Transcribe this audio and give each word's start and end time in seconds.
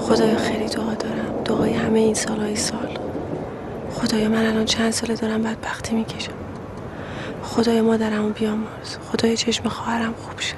خدایا 0.00 0.36
خیلی 0.36 0.66
دعا 0.68 0.94
دارم. 0.94 1.42
دعای 1.44 1.72
همه 1.72 1.98
این 1.98 2.14
سالهای 2.14 2.56
سال. 2.56 2.98
خدایا 3.94 4.28
من 4.28 4.46
الان 4.46 4.64
چند 4.64 4.90
ساله 4.90 5.14
دارم 5.14 5.42
بدبختی 5.42 5.94
می‌کشم. 5.94 6.32
خدای 7.42 7.80
مادرمو 7.80 8.28
بیامرز. 8.28 8.96
خدای 9.12 9.36
چشم 9.36 9.68
خواهرم 9.68 10.14
خوب 10.22 10.40
شه. 10.40 10.54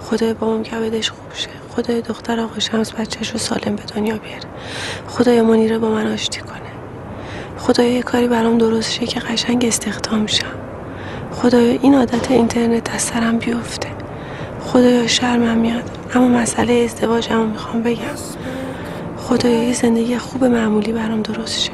خدای 0.00 0.34
بابام 0.34 0.62
کبدش 0.62 1.10
خوب 1.10 1.34
شه. 1.34 1.48
خدای 1.76 2.00
دختر 2.00 2.40
آقا 2.40 2.58
شمس 2.58 2.92
بچهش 2.92 3.30
رو 3.30 3.38
سالم 3.38 3.76
به 3.76 3.82
دنیا 3.94 4.16
بیاره. 4.18 4.48
خدای 5.08 5.42
منیره 5.42 5.78
با 5.78 5.88
من 5.88 6.12
آشتی 6.12 6.40
کنه. 6.40 6.58
خدایا 7.58 7.92
یه 7.92 8.02
کاری 8.02 8.28
برام 8.28 8.58
درست 8.58 8.92
شه 8.92 9.06
که 9.06 9.20
قشنگ 9.20 9.64
استخدام 9.64 10.26
شم. 10.26 10.46
خدایا 11.32 11.78
این 11.82 11.94
عادت 11.94 12.30
اینترنت 12.30 12.94
از 12.94 13.02
سرم 13.02 13.38
بیفته 13.38 13.77
خدایا 14.72 15.06
شرمم 15.06 15.58
میاد. 15.58 15.90
اما 16.14 16.28
مسئله 16.28 16.72
ازدواجمو 16.72 17.46
می‌خوام 17.46 17.82
بگم. 17.82 18.04
خدایا 19.16 19.62
یه 19.64 19.72
زندگی 19.72 20.18
خوب 20.18 20.44
معمولی 20.44 20.92
برام 20.92 21.22
درست 21.22 21.60
شه. 21.60 21.72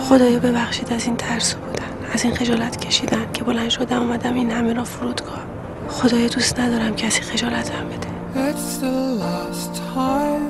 خدایا 0.00 0.38
ببخشید 0.38 0.92
از 0.92 1.04
این 1.04 1.16
ترسو 1.16 1.58
بودن 1.58 2.12
از 2.14 2.24
این 2.24 2.34
خجالت 2.34 2.76
کشیدن 2.86 3.32
که 3.32 3.44
بلند 3.44 3.68
شدم 3.68 4.02
اومدم 4.02 4.34
این 4.34 4.50
همه 4.50 4.72
را 4.72 4.84
فرودگاه. 4.84 5.40
خدایا 5.88 6.28
دوست 6.28 6.60
ندارم 6.60 6.94
کسی 6.94 7.22
خجالتم 7.22 7.84
بده. 7.86 8.06
It's 8.50 8.80
the 8.82 8.96
last 9.22 9.72
time, 9.94 10.46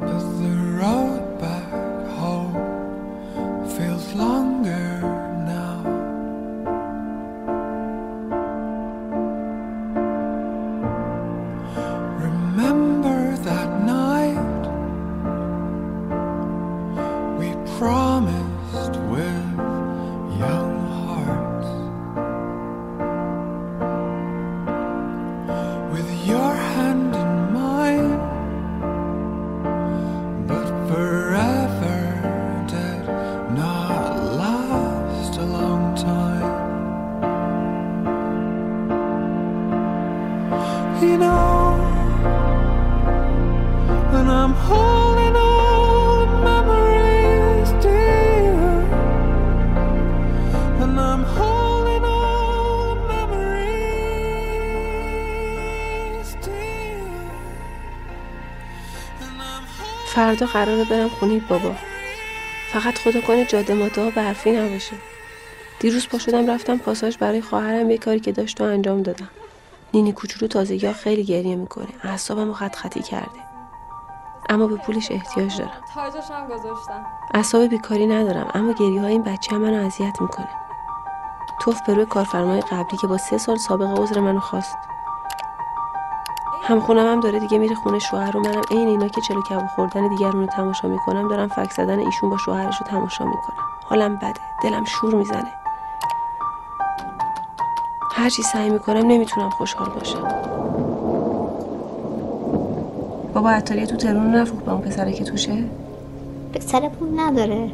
but 0.00 0.24
the 0.40 0.52
road 0.80 1.13
فردا 60.34 60.46
قراره 60.46 60.84
برم 60.84 61.08
خونه 61.08 61.40
بابا. 61.48 61.74
فقط 62.72 62.98
خدا 62.98 63.20
کنه 63.20 63.44
جاده 63.44 63.74
ماده 63.74 64.02
ها 64.02 64.10
برفی 64.10 64.52
نباشه. 64.52 64.96
دیروز 65.80 66.08
پا 66.08 66.18
شدم 66.18 66.50
رفتم 66.50 66.78
پاساژ 66.78 67.16
برای 67.16 67.42
خواهرم 67.42 67.90
یه 67.90 67.98
کاری 67.98 68.20
که 68.20 68.32
داشت 68.32 68.60
و 68.60 68.64
انجام 68.64 69.02
دادم. 69.02 69.28
نینی 69.94 70.12
کوچولو 70.12 70.48
تازگی 70.48 70.86
ها 70.86 70.92
خیلی 70.92 71.24
گریه 71.24 71.56
می‌کنه. 71.56 71.88
اعصابم 72.02 72.46
رو 72.46 72.52
خط 72.52 72.76
خطی 72.76 73.02
کرده. 73.02 73.40
اما 74.48 74.66
به 74.66 74.76
پولش 74.76 75.10
احتیاج 75.10 75.58
دارم. 75.58 75.70
تاجش 75.94 76.30
هم 76.30 76.46
گذاشتم. 76.46 77.06
اعصاب 77.34 77.66
بیکاری 77.66 78.06
ندارم 78.06 78.50
اما 78.54 78.72
گریه 78.72 79.00
های 79.00 79.12
این 79.12 79.22
بچه 79.22 79.54
هم 79.54 79.60
منو 79.60 79.86
اذیت 79.86 80.20
می‌کنه. 80.20 80.48
توف 81.60 81.80
به 81.86 81.94
روی 81.94 82.06
کارفرمای 82.06 82.60
قبلی 82.60 82.98
که 83.00 83.06
با 83.06 83.18
سه 83.18 83.38
سال 83.38 83.56
سابقه 83.56 84.02
عذر 84.02 84.20
منو 84.20 84.40
خواست. 84.40 84.76
همخونم 86.66 87.12
هم 87.12 87.20
داره 87.20 87.38
دیگه 87.38 87.58
میره 87.58 87.74
خونه 87.74 87.98
شوهر 87.98 88.36
و 88.36 88.40
منم 88.40 88.62
عین 88.70 88.88
اینا 88.88 89.08
که 89.08 89.20
چلو 89.20 89.42
کباب 89.42 89.66
خوردن 89.66 90.08
دیگرون 90.08 90.40
رو 90.40 90.46
تماشا 90.46 90.88
می‌کنم 90.88 91.28
دارم 91.28 91.48
فک 91.48 91.70
زدن 91.70 91.98
ایشون 91.98 92.30
با 92.30 92.36
شوهرش 92.36 92.80
رو 92.80 92.86
تماشا 92.86 93.24
می‌کنم. 93.24 93.64
حالم 93.84 94.16
بده 94.16 94.40
دلم 94.62 94.84
شور 94.84 95.14
می‌زنه. 95.14 95.52
هر 98.12 98.28
چی 98.28 98.42
سعی 98.42 98.70
می‌کنم 98.70 99.06
نمی‌تونم 99.06 99.50
خوشحال 99.50 99.88
باشم. 99.88 100.28
بابا 103.34 103.50
عطاریه 103.50 103.86
تو 103.86 103.96
ترون 103.96 104.34
نفروخت 104.34 104.64
به 104.64 104.72
اون 104.72 104.80
پسره 104.80 105.12
که 105.12 105.24
توشه؟ 105.24 105.64
پسر 106.52 106.88
پول 106.88 107.20
نداره. 107.20 107.70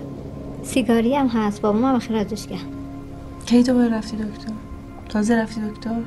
سیگاری 0.63 1.17
هم 1.17 1.27
هست 1.27 1.61
بابا 1.61 1.79
هم 1.79 1.95
اخراجش 1.95 2.47
کرد 2.47 2.61
کی 3.47 3.63
تو 3.63 3.81
رفتی 3.81 4.17
دکتر؟ 4.17 4.53
تازه 5.09 5.43
رفتی 5.43 5.61
دکتر؟ 5.61 6.01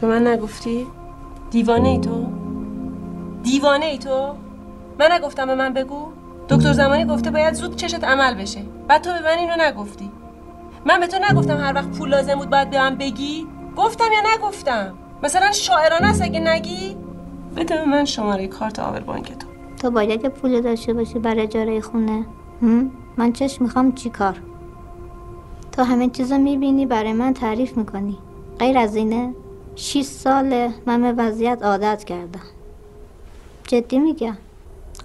به 0.00 0.06
من 0.06 0.26
نگفتی؟ 0.26 0.86
دیوانه 1.50 1.88
ای 1.88 1.98
تو؟ 1.98 2.26
دیوانه 3.42 3.86
ای 3.86 3.98
تو؟ 3.98 4.34
من 5.00 5.12
نگفتم 5.12 5.46
به 5.46 5.54
من 5.54 5.72
بگو. 5.72 6.06
دکتر 6.48 6.72
زمانی 6.72 7.04
گفته 7.04 7.30
باید 7.30 7.54
زود 7.54 7.76
چشت 7.76 8.04
عمل 8.04 8.34
بشه. 8.34 8.60
بعد 8.88 9.02
تو 9.02 9.10
به 9.10 9.20
من 9.20 9.38
اینو 9.38 9.52
نگفتی. 9.58 10.10
من 10.86 11.00
به 11.00 11.06
تو 11.06 11.16
نگفتم 11.30 11.56
هر 11.56 11.72
وقت 11.74 11.88
پول 11.88 12.08
لازم 12.08 12.34
بود 12.34 12.50
باید 12.50 12.70
به 12.70 12.78
من 12.78 12.94
بگی. 12.94 13.46
گفتم 13.76 14.04
یا 14.12 14.34
نگفتم؟ 14.34 14.94
مثلا 15.22 15.52
شاعرانه 15.52 16.06
است 16.06 16.22
اگه 16.22 16.40
نگی؟ 16.40 16.96
بده 17.56 17.76
به 17.76 17.84
من 17.84 18.04
شماره 18.04 18.46
کارت 18.46 18.78
آور 18.78 19.00
بانک 19.00 19.38
تو. 19.38 19.46
تو 19.82 19.90
باید 19.90 20.24
یه 20.24 20.28
پول 20.28 20.60
داشته 20.60 20.92
باشی 20.92 21.18
برای 21.18 21.40
اجاره 21.40 21.80
خونه؟ 21.80 22.26
من 23.16 23.32
چش 23.32 23.60
می‌خوام 23.60 23.92
چی 23.92 24.10
کار؟ 24.10 24.36
تو 25.72 25.82
همه 25.82 26.08
چیزو 26.08 26.38
می‌بینی 26.38 26.86
برای 26.86 27.12
من 27.12 27.34
تعریف 27.34 27.76
می‌کنی. 27.76 28.18
غیر 28.58 28.78
از 28.78 28.96
اینه؟ 28.96 29.34
شیش 29.80 30.06
ساله 30.06 30.74
من 30.86 31.02
به 31.02 31.12
وضعیت 31.12 31.62
عادت 31.62 32.04
کردم. 32.04 32.40
جدی 33.68 33.98
میگم. 33.98 34.36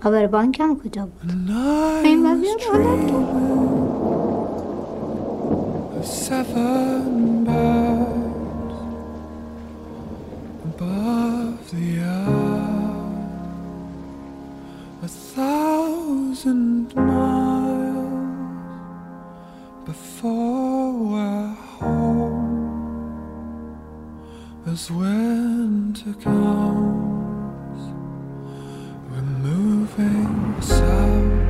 آور 0.03 0.27
بانکم 0.27 0.75
کجا 0.75 1.05
بود؟ 1.05 1.31
این 2.03 2.25
وضعیت 2.25 2.67
عادت 2.71 3.07
کردم. 3.07 3.55
a 15.05 15.07
thousand 15.07 16.95
miles 16.95 17.34
As 24.67 24.89
winter 24.89 26.13
comes, 26.23 27.81
we're 29.11 29.21
moving 29.21 30.59
south. 30.59 31.45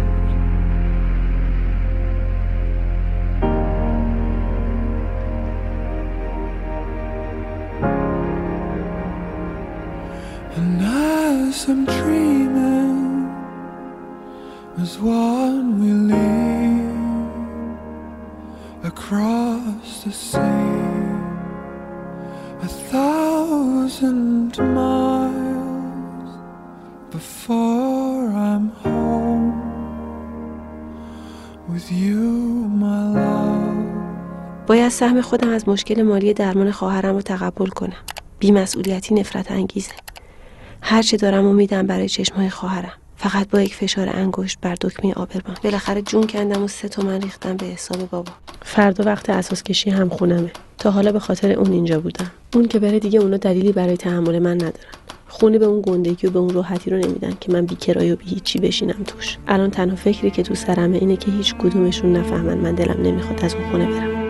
And 10.58 10.82
as 10.82 11.70
I'm 11.70 11.86
dreaming, 11.86 13.32
as 14.78 15.00
one 15.00 15.80
we 15.80 15.92
leave 16.12 16.96
across 18.84 20.04
the 20.04 20.12
sea, 20.12 20.86
a 22.62 22.68
thousand 23.96 24.58
miles 24.78 26.32
before 27.16 28.24
I'm 28.48 28.68
home. 28.84 29.52
With 31.72 31.92
you, 31.92 32.24
my 32.82 33.04
love. 33.16 34.66
باید 34.68 34.90
سهم 34.90 35.22
خودم 35.22 35.50
از 35.50 35.70
مشکل 35.70 36.02
مالی 36.02 36.34
درمان 36.34 36.72
خواهرم 36.72 37.16
رو 37.16 37.22
تقبل 37.22 37.68
کنم. 37.68 37.98
بیمسئولیتی 38.40 39.16
نفرت 39.16 39.52
انگیزه. 39.52 39.92
هر 40.82 41.02
چه 41.02 41.18
دارم 41.18 41.46
و 41.46 41.54
میدم 41.54 41.88
برای 41.88 42.10
چشمهای 42.10 42.50
خواهرم. 42.50 42.94
فقط 43.18 43.50
با 43.50 43.62
یک 43.62 43.76
فشار 43.76 44.10
انگشت 44.10 44.58
بر 44.62 44.76
دکمه 44.82 45.14
آبربان 45.14 45.56
بالاخره 45.64 46.02
جون 46.02 46.28
کندم 46.28 46.64
و 46.64 46.68
سه 46.68 46.90
تومن 46.90 47.22
ریختم 47.22 47.58
به 47.58 47.66
حساب 47.66 48.10
بابا. 48.10 48.32
فردا 48.62 49.04
وقت 49.04 49.30
اساس 49.30 49.64
کشی 49.64 49.90
هم 49.90 50.10
خونمه. 50.10 50.52
تا 50.78 50.92
حالا 50.92 51.12
به 51.12 51.20
خاطر 51.20 51.52
اون 51.52 51.72
اینجا 51.72 52.00
بودم. 52.00 52.32
اون 52.56 52.68
که 52.68 52.80
بره 52.80 53.00
دیگه 53.00 53.20
اونا 53.20 53.38
دلیلی 53.38 53.72
برای 53.72 53.98
تحمل 53.98 54.40
من 54.40 54.56
ندارن. 54.56 54.74
خونه 55.28 55.60
به 55.60 55.66
اون 55.66 55.82
گندگی 55.82 56.28
و 56.28 56.30
به 56.32 56.40
اون 56.40 56.54
راحتی 56.54 56.90
رو 56.90 56.98
نمیدن 56.98 57.34
که 57.42 57.52
من 57.52 57.66
بی 57.66 57.76
کرایه 57.76 58.14
و 58.14 58.16
بی 58.16 58.26
هیچی 58.26 58.60
بشینم 58.60 59.04
توش. 59.08 59.38
الان 59.48 59.72
تنها 59.72 59.96
فکری 59.96 60.32
که 60.32 60.44
تو 60.44 60.56
سرمه 60.56 60.98
اینه 60.98 61.18
که 61.18 61.32
هیچ 61.32 61.56
کدومشون 61.56 62.14
نفهمن 62.18 62.58
من 62.58 62.76
دلم 62.76 63.02
نمی‌خواد 63.04 63.46
از 63.46 63.54
اون 63.56 63.72
خونه 63.72 63.86
برم. 63.86 64.25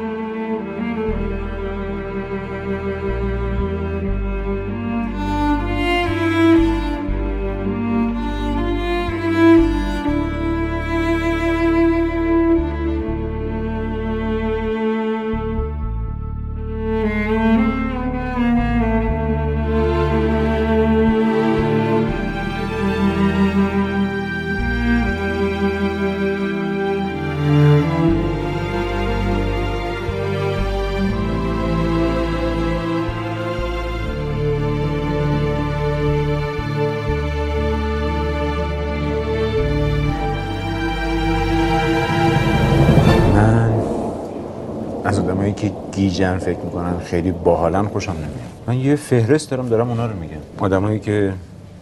گیجن 45.91 46.37
فکر 46.37 46.59
می‌کنن 46.59 46.99
خیلی 46.99 47.31
باحالن 47.31 47.87
خوشم 47.87 48.11
نمیاد. 48.11 48.29
من 48.67 48.79
یه 48.79 48.95
فهرست 48.95 49.51
دارم 49.51 49.69
دارم 49.69 49.89
اونا 49.89 50.05
رو 50.05 50.19
میگم. 50.19 50.37
آدمایی 50.57 50.99
که 50.99 51.33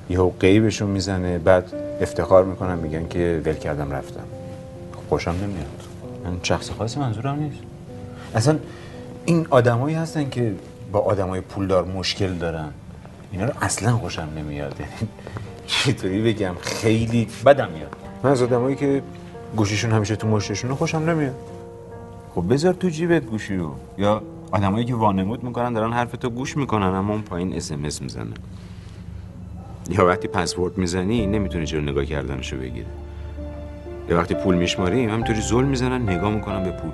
یه 0.10 0.32
قیبشون 0.40 0.90
می‌زنه 0.90 1.38
بعد 1.38 1.74
افتخار 2.02 2.44
می‌کنن 2.44 2.78
میگن 2.78 3.08
که 3.08 3.42
ول 3.46 3.54
کردم 3.54 3.92
رفتم. 3.92 4.24
خوشم 5.10 5.32
نمیاد. 5.32 5.84
من 6.26 6.40
شخص 6.44 6.70
خاصی 6.70 7.00
منظورم 7.00 7.40
نیست. 7.40 7.60
اصلا 8.36 8.58
این 9.26 9.48
آدمایی 9.50 9.96
هستن 9.96 10.30
که 10.30 10.54
با 10.92 11.00
آدمای 11.00 11.42
پولدار 11.42 11.86
مشکل 11.86 12.34
دارن. 12.34 12.70
اینا 13.32 13.46
رو 13.46 13.54
اصلا 13.62 13.98
خوشم 13.98 14.28
نمیاد. 14.38 14.76
چطوری 15.68 16.22
بگم؟ 16.22 16.56
خیلی 16.62 17.28
بدم 17.46 17.70
میاد. 17.70 17.96
من 18.24 18.32
از 18.32 18.42
آدمایی 18.42 18.76
که 18.76 19.02
گوشیشون 19.56 19.92
همیشه 19.92 20.16
تو 20.16 20.28
مشتشون 20.28 20.76
خوشم 20.76 20.98
نمیاد. 20.98 21.36
خب 22.36 22.54
بذار 22.54 22.74
تو 22.74 22.90
جیبت 22.90 23.26
گوشی 23.26 23.56
رو. 23.56 23.76
یا 23.98 24.22
آدمایی 24.52 24.86
که 24.86 24.96
وانمود 24.96 25.44
می‌کنن 25.44 25.74
دارن 25.74 25.94
حرفتو 25.94 26.30
گوش 26.30 26.58
می‌کنن 26.58 26.86
اما 26.86 27.14
اون 27.14 27.22
پایین 27.22 27.56
اس 27.56 27.72
ام 27.72 27.86
اس 27.86 28.02
می‌زنن 28.02 28.34
یا 29.90 30.06
وقتی 30.06 30.28
پسورد 30.28 30.78
می‌زنی 30.78 31.28
نمی‌تونه 31.28 31.66
جلو 31.66 31.82
نگاه 31.82 32.06
کردنشو 32.06 32.58
بگیره 32.58 32.88
یا 34.10 34.18
وقتی 34.18 34.34
پول 34.34 34.56
میشماری 34.56 35.06
همینطوری 35.06 35.42
زل 35.42 35.64
می‌زنن 35.64 36.10
نگاه 36.10 36.32
می‌کنن 36.32 36.64
به 36.64 36.72
پول. 36.72 36.92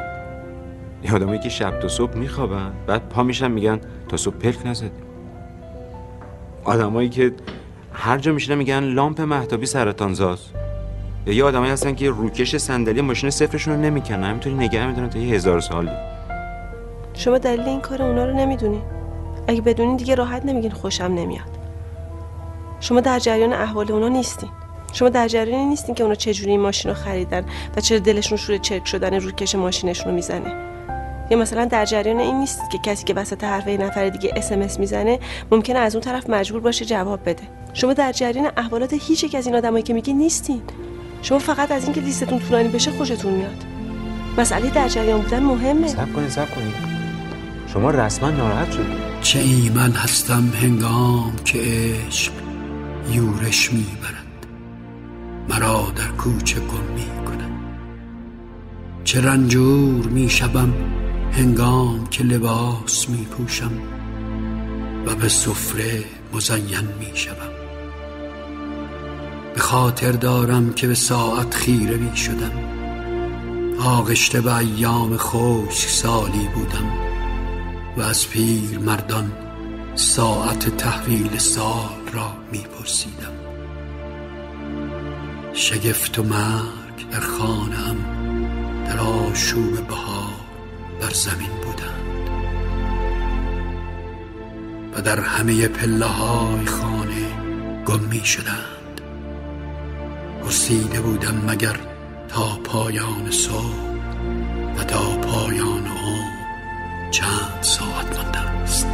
یا 1.03 1.15
آدمایی 1.15 1.39
که 1.39 1.49
شب 1.49 1.79
تا 1.79 1.87
صبح 1.87 2.15
میخوابن 2.15 2.71
بعد 2.87 3.09
پا 3.09 3.23
میشن 3.23 3.51
میگن 3.51 3.79
تا 4.09 4.17
صبح 4.17 4.35
پلک 4.35 4.65
نزدیم 4.65 4.89
آدمایی 6.63 7.09
که 7.09 7.33
هر 7.93 8.17
جا 8.17 8.33
میشنن 8.33 8.55
میگن 8.55 8.83
لامپ 8.83 9.21
محتابی 9.21 9.65
سرطان 9.65 10.13
زاست 10.13 10.53
یا 11.29 11.35
یه 11.35 11.43
آدمایی 11.43 11.71
هستن 11.71 11.95
که 11.95 12.09
روکش 12.09 12.57
صندلی 12.57 13.01
ماشین 13.01 13.29
صفرشون 13.29 13.73
رو 13.73 13.81
نمی‌کنن. 13.81 14.23
همینطوری 14.23 14.55
نگه 14.55 14.87
می‌دونن 14.87 15.09
تا 15.09 15.19
یه 15.19 15.35
هزار 15.35 15.59
سالی 15.59 15.91
شما 17.13 17.37
دلیل 17.37 17.61
این 17.61 17.81
کار 17.81 18.01
اونا 18.01 18.25
رو 18.25 18.33
نمی‌دونین 18.33 18.81
اگه 19.47 19.61
بدونین 19.61 19.95
دیگه 19.95 20.15
راحت 20.15 20.45
نمیگین 20.45 20.71
خوشم 20.71 21.03
نمیاد. 21.03 21.59
شما 22.79 23.01
در 23.01 23.19
جریان 23.19 23.53
احوال 23.53 23.91
اونا 23.91 24.07
نیستین. 24.07 24.49
شما 24.93 25.09
در 25.09 25.27
جریان 25.27 25.59
نیستین 25.59 25.95
که 25.95 26.03
اونا 26.03 26.15
چجوری 26.15 26.51
این 26.51 26.59
ماشین 26.59 26.91
رو 26.91 26.97
خریدن 26.97 27.45
و 27.77 27.81
چرا 27.81 27.99
دلشون 27.99 28.37
شور 28.37 28.57
چرک 28.57 28.87
شدن 28.87 29.13
روکش 29.13 29.55
ماشینشون 29.55 30.07
رو 30.07 30.15
می‌زنه. 30.15 30.53
یا 31.29 31.37
مثلا 31.37 31.65
در 31.65 31.85
جریان 31.85 32.19
این 32.19 32.35
نیست 32.35 32.61
که 32.71 32.77
کسی 32.77 33.05
که 33.05 33.13
وسط 33.13 33.43
حرف 33.43 33.67
یه 33.67 33.77
نفر 33.77 34.09
دیگه 34.09 34.33
اس 34.35 34.79
می‌زنه 34.79 35.19
ممکنه 35.51 35.79
از 35.79 35.95
اون 35.95 36.03
طرف 36.03 36.29
مجبور 36.29 36.61
باشه 36.61 36.85
جواب 36.85 37.19
بده. 37.25 37.43
شما 37.73 37.93
در 37.93 38.11
جریان 38.11 38.51
احوالات 38.57 38.93
هیچ 38.93 39.23
یک 39.23 39.35
از 39.35 39.47
این 39.47 39.55
آدمایی 39.55 39.83
که 39.83 39.93
میگی 39.93 40.13
نیستین. 40.13 40.61
شما 41.21 41.39
فقط 41.39 41.71
از 41.71 41.83
اینکه 41.83 42.01
لیستتون 42.01 42.39
طولانی 42.39 42.67
بشه 42.67 42.91
خوشتون 42.91 43.33
میاد. 43.33 43.63
مسئله 44.37 44.69
در 44.69 44.87
جریان 44.87 45.21
بودن 45.21 45.43
مهمه. 45.43 45.87
صبر 45.87 46.11
کنید 46.11 46.29
صبر 46.29 46.45
کنید. 46.45 46.73
شما 47.73 47.91
رسما 47.91 48.29
ناراحت 48.29 48.71
شدید. 48.71 48.87
چه 49.21 49.39
ای 49.39 49.69
من 49.75 49.91
هستم 49.91 50.53
هنگام 50.61 51.35
که 51.45 51.59
عشق 52.07 52.31
یورش 53.11 53.73
می‌برد. 53.73 54.25
مرا 55.49 55.87
در 55.95 56.07
کوچه 56.07 56.59
گم 56.59 56.93
می‌کند. 56.95 57.51
چه 59.03 59.21
رنجور 59.21 60.05
می‌شوم 60.05 60.73
هنگام 61.31 62.07
که 62.07 62.23
لباس 62.23 63.09
میپوشم 63.09 63.71
و 65.05 65.15
به 65.15 65.29
سفره 65.29 66.03
مزین 66.33 66.87
می‌شوم. 66.99 67.58
به 69.59 69.65
خاطر 69.65 70.11
دارم 70.11 70.73
که 70.73 70.87
به 70.87 70.95
ساعت 70.95 71.53
خیره 71.53 71.97
می 71.97 72.17
شدم. 72.17 72.51
آغشته 73.85 74.41
به 74.41 74.57
ایام 74.57 75.17
خوش 75.17 75.87
سالی 75.87 76.49
بودم 76.55 76.91
و 77.97 78.01
از 78.01 78.29
پیر 78.29 78.79
مردان 78.79 79.31
ساعت 79.95 80.77
تحویل 80.77 81.37
سال 81.37 82.07
را 82.13 82.31
می 82.51 82.59
پرسیدم. 82.59 83.33
شگفت 85.53 86.19
و 86.19 86.23
مرگ 86.23 87.09
در 87.11 87.19
خانم 87.19 87.97
در 88.85 88.99
آشوب 88.99 89.87
بهار 89.87 90.33
بر 91.01 91.13
زمین 91.13 91.51
بودند 91.65 92.29
و 94.93 95.01
در 95.01 95.19
همه 95.19 95.67
پله 95.67 96.05
های 96.05 96.65
خانه 96.65 97.27
گم 97.85 97.99
می 97.99 98.25
شدند. 98.25 98.78
پرسیده 100.49 101.01
بودم 101.01 101.43
مگر 101.47 101.75
تا 102.27 102.57
پایان 102.63 103.31
صبح 103.31 103.75
و 104.77 104.83
تا 104.83 105.17
پایان 105.21 105.85
عمر 105.85 107.11
چند 107.11 107.57
ساعت 107.61 108.17
مانده 108.17 108.39
است؟ 108.39 108.87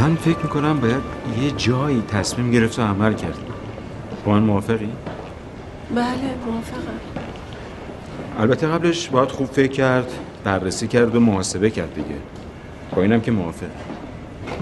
من 0.00 0.14
فکر 0.16 0.38
می‌کنم 0.38 0.80
باید 0.80 1.02
یه 1.42 1.50
جایی 1.50 2.02
تصمیم 2.08 2.50
گرفت 2.50 2.78
و 2.78 2.82
عمل 2.82 3.14
کرد. 3.14 3.38
با 4.24 4.32
من 4.32 4.42
موافقی؟ 4.42 4.92
بله 5.94 6.04
موافقم. 6.46 7.00
البته 8.38 8.66
قبلش 8.66 9.08
باید 9.08 9.28
خوب 9.28 9.46
فکر 9.46 9.72
کرد 9.72 10.12
بررسی 10.44 10.88
کرد 10.88 11.16
و 11.16 11.20
محاسبه 11.20 11.70
کرد 11.70 11.94
دیگه. 11.94 12.16
با 12.94 13.02
اینم 13.02 13.20
که 13.20 13.30
موافق 13.30 13.66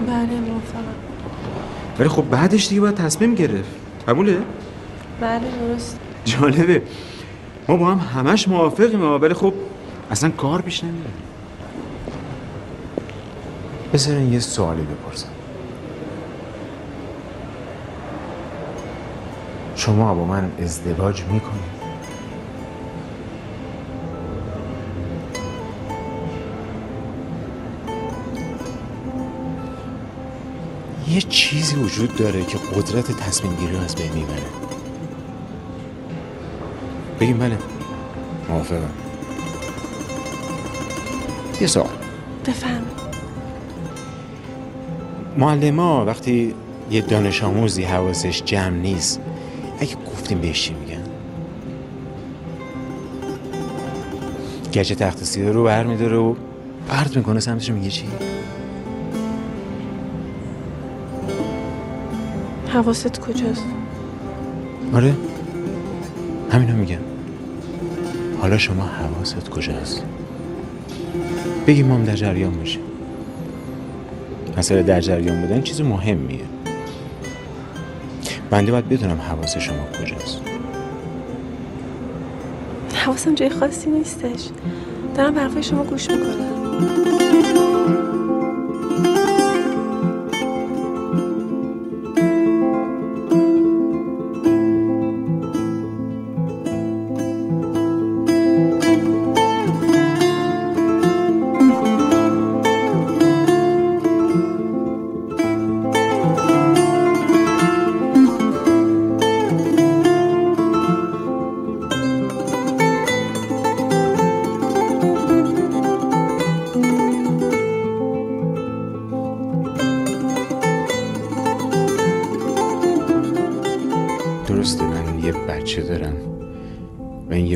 بله 0.07 0.39
موافقم. 0.39 1.14
ولی 1.99 2.09
خب 2.09 2.29
بعدش 2.29 2.67
دیگه 2.67 2.81
باید 2.81 2.95
تصمیم 2.95 3.35
گرفت. 3.35 3.69
قبوله؟ 4.07 4.37
بله 5.21 5.39
درست. 5.39 5.99
جالبه. 6.25 6.81
ما 7.67 7.77
با 7.77 7.85
هم 7.85 8.21
همش 8.21 8.47
موافقیم 8.47 9.21
ولی 9.21 9.33
خب 9.33 9.53
اصلا 10.11 10.29
کار 10.29 10.61
پیش 10.61 10.83
نمیره 10.83 11.09
بذارین 13.93 14.33
یه 14.33 14.39
سوالی 14.39 14.81
بپرسم. 14.81 15.27
شما 19.75 20.13
با 20.13 20.25
من 20.25 20.51
ازدواج 20.63 21.23
می‌کنید؟ 21.23 21.74
یه 31.15 31.21
چیزی 31.21 31.75
وجود 31.75 32.15
داره 32.15 32.45
که 32.45 32.57
قدرت 32.75 33.11
تصمیم 33.11 33.55
گیری 33.55 33.73
رو 33.73 33.79
از 33.79 33.95
بین 33.95 34.11
می‌بره. 34.11 34.43
بگیم 37.19 37.37
بله. 37.37 37.57
موافقم. 38.49 38.89
یه 41.61 41.67
سوال. 41.67 41.89
بفهم 42.45 42.81
معلم 45.37 45.79
ها 45.79 46.05
وقتی 46.05 46.53
یه 46.91 47.01
دانش 47.01 47.43
آموزی 47.43 47.83
حواسش 47.83 48.43
جمع 48.43 48.77
نیست 48.77 49.21
اگه 49.79 49.95
گفتیم 49.95 50.39
بهش 50.41 50.61
چی 50.61 50.73
میگن؟ 50.73 51.03
گچ 54.73 54.93
تخت 54.93 55.37
رو 55.37 55.63
بر 55.63 55.83
میداره 55.83 56.17
و 56.17 56.35
پرت 56.89 57.17
می‌کنه 57.17 57.39
سمتش 57.39 57.69
میگه 57.69 57.89
چی؟ 57.89 58.05
حواست 62.75 63.19
کجاست؟ 63.19 63.65
آره. 64.93 65.13
همینو 66.51 66.75
میگم. 66.77 66.97
حالا 68.41 68.57
شما 68.57 68.83
حواست 68.83 69.49
کجاست؟ 69.49 70.03
بگی 71.67 71.83
ما 71.83 71.95
هم 71.95 72.03
در 72.03 72.15
جریان 72.15 72.57
باشیم. 72.57 72.81
مسئله 74.57 74.83
در 74.83 75.01
جریان 75.01 75.41
بودن 75.41 75.61
چیز 75.61 75.81
مهمیه. 75.81 76.39
بنده 78.49 78.71
باید 78.71 78.89
بدونم 78.89 79.21
حواس 79.21 79.57
شما 79.57 79.85
کجاست. 80.01 80.41
حواسم 82.93 83.35
جای 83.35 83.49
خاصی 83.49 83.89
نیستش. 83.89 84.49
دارم 85.15 85.39
حرفای 85.39 85.63
شما 85.63 85.83
گوش 85.83 86.09
می‌کنم. 86.11 86.55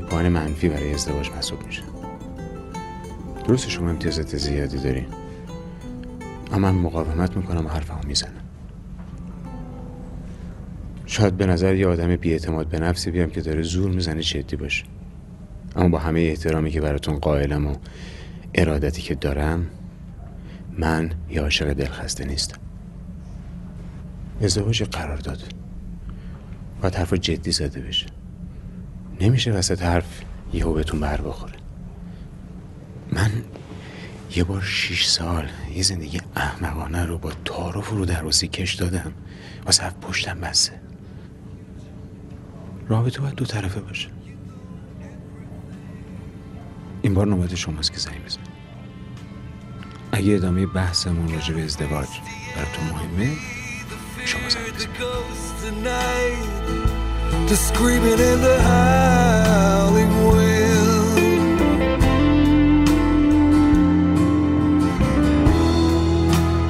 پایان 0.10 0.30
منفی 0.30 0.70
برای 0.70 0.94
ازدواج 0.94 1.30
محسوب 1.30 1.66
میشه. 1.66 1.82
درست 3.48 3.70
شما 3.70 3.89
امتیازات 3.89 4.38
زیادی 4.38 4.78
دارین 4.78 5.06
اما 6.51 6.72
من 6.72 6.80
مقاومت 6.80 7.38
می‌کنم 7.38 7.66
و 7.66 7.70
حرفمو 7.70 8.08
می‌زنم. 8.08 8.32
شاید 11.06 11.38
به 11.38 11.46
نظر 11.46 11.75
یه 11.75 11.88
آدم 11.88 12.16
بیاعتماد 12.16 12.68
به 12.68 12.80
نفسی 12.80 13.12
بیام 13.12 13.30
که 13.30 13.42
داره 13.42 13.62
زور 13.62 13.92
می‌زنه 13.92 14.22
جدی 14.22 14.56
باشه. 14.56 14.86
اما 15.75 15.89
با 15.89 16.00
همه 16.00 16.20
احترامی 16.20 16.72
که 16.72 16.82
براتون 16.82 17.16
قائلم 17.16 17.68
و 17.68 17.75
ارادتی 18.56 19.01
که 19.01 19.16
دارم 19.16 19.68
من 20.78 21.12
یه 21.30 21.42
عاشق 21.42 21.74
دلخسته 21.74 22.25
نیستم. 22.25 22.58
ازدواج 24.42 24.84
قرار 24.84 25.18
داد 25.18 25.44
باید 26.82 26.96
حرف 26.96 27.13
جدی 27.13 27.51
زده 27.51 27.80
بشه. 27.80 28.06
نمیشه 29.21 29.51
وسط 29.51 29.81
حرف 29.81 30.21
یهو 30.53 30.73
بهتون 30.73 30.99
بر 30.99 31.21
بخوره. 31.21 31.53
من 33.11 33.31
یه 34.35 34.43
بار 34.43 34.61
شیش 34.61 35.05
سال 35.05 35.49
یه 35.75 35.83
زندگی 35.83 36.21
احمقانه 36.35 37.05
رو 37.05 37.17
با 37.17 37.31
تار 37.45 37.77
و 37.77 37.81
فرو 37.81 38.05
دروسی 38.05 38.47
کش 38.47 38.73
دادم. 38.73 39.13
واسه 39.65 39.89
پشتم 40.01 40.39
بسه 40.39 40.71
رابطه 42.88 43.21
باید 43.21 43.35
دو 43.35 43.45
طرفه 43.45 43.79
باشه. 43.79 44.09
این 47.01 47.13
بار 47.13 47.27
نوبت 47.27 47.55
شماست 47.55 47.91
که 47.91 47.99
زنگ 47.99 48.25
بزن 48.25 48.39
اگه 50.11 50.35
ادامه 50.35 50.65
بحثمون 50.65 51.33
راجع 51.33 51.53
به 51.53 51.63
ازدواج 51.63 52.07
براتون 52.55 52.85
مهمه 52.85 53.31
شما 54.25 54.49
زنگ 54.49 54.73
بزن 54.75 54.89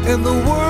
And 0.10 0.26
the 0.26 0.34
world 0.34 0.69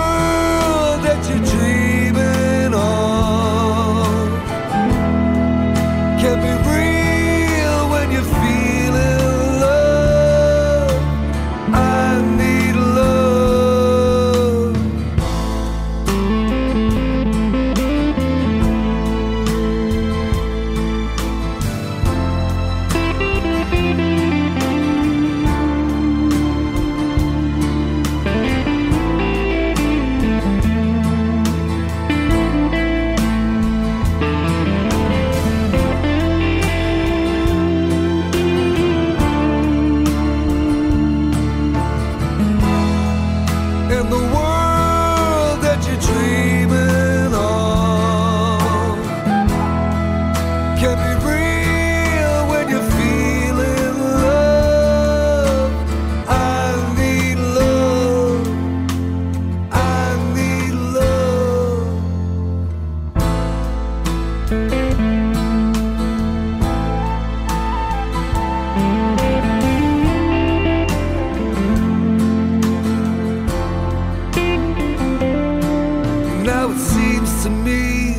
It 76.72 76.78
seems 76.78 77.44
to 77.44 77.50
me 77.50 78.14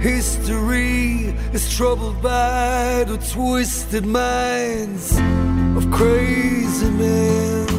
history 0.00 1.34
is 1.52 1.74
troubled 1.76 2.22
by 2.22 3.04
the 3.04 3.16
twisted 3.32 4.06
minds 4.06 5.18
of 5.76 5.90
crazy 5.90 6.90
men. 6.90 7.75